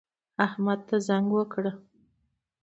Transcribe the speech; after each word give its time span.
احمد 0.45 0.79
ته 0.87 0.95
زنګ 1.07 1.27
وکړه 1.33 1.71